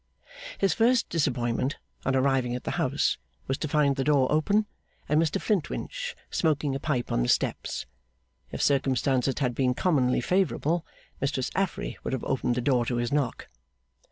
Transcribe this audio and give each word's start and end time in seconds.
His 0.57 0.73
first 0.73 1.09
disappointment, 1.09 1.77
on 2.07 2.15
arriving 2.15 2.55
at 2.55 2.63
the 2.63 2.71
house, 2.81 3.19
was 3.45 3.59
to 3.59 3.67
find 3.67 3.95
the 3.95 4.03
door 4.03 4.31
open, 4.31 4.65
and 5.07 5.21
Mr 5.21 5.39
Flintwinch 5.39 6.15
smoking 6.31 6.73
a 6.73 6.79
pipe 6.79 7.11
on 7.11 7.21
the 7.21 7.29
steps. 7.29 7.85
If 8.51 8.63
circumstances 8.63 9.35
had 9.37 9.53
been 9.53 9.75
commonly 9.75 10.19
favourable, 10.19 10.83
Mistress 11.19 11.51
Affery 11.53 11.99
would 12.03 12.13
have 12.13 12.23
opened 12.23 12.55
the 12.55 12.61
door 12.61 12.83
to 12.87 12.95
his 12.95 13.11
knock. 13.11 13.47